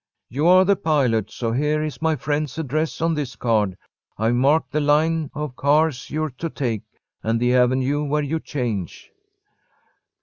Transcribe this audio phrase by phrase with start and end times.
[0.29, 3.77] "You are the pilot, so here is my friend's address on this card.
[4.17, 6.81] I've marked the line of cars you're to take,
[7.21, 9.11] and the avenue where you change."